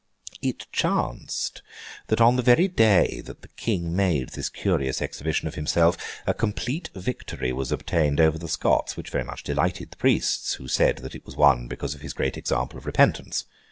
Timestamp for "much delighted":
9.25-9.91